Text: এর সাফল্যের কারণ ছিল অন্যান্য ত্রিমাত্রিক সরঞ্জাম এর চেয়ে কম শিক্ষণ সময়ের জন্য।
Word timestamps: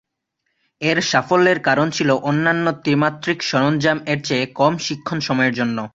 এর 0.81 0.97
সাফল্যের 1.01 1.59
কারণ 1.59 1.87
ছিল 1.89 2.09
অন্যান্য 2.29 2.65
ত্রিমাত্রিক 2.83 3.39
সরঞ্জাম 3.41 3.97
এর 4.05 4.19
চেয়ে 4.23 4.45
কম 4.59 4.73
শিক্ষণ 4.77 5.17
সময়ের 5.19 5.53
জন্য। 5.53 5.77